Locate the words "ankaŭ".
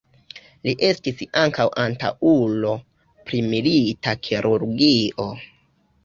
1.41-1.65